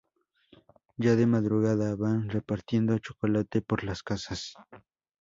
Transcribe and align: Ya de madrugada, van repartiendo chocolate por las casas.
Ya 0.97 1.15
de 1.15 1.27
madrugada, 1.27 1.95
van 1.95 2.27
repartiendo 2.31 2.97
chocolate 2.97 3.61
por 3.61 3.83
las 3.83 4.01
casas. 4.01 4.55